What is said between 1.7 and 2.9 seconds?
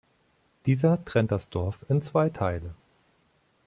in zwei Teile.